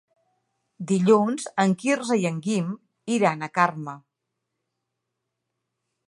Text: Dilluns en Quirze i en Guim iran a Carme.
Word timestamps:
Dilluns 0.91 1.43
en 1.63 1.75
Quirze 1.83 2.17
i 2.23 2.25
en 2.29 2.39
Guim 2.47 2.71
iran 3.17 3.47
a 3.47 3.51
Carme. 3.59 3.93